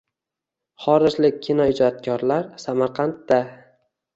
Xorijlik 0.85 1.37
kinoijodkorlar– 1.47 2.51
Samarqandda 2.65 3.41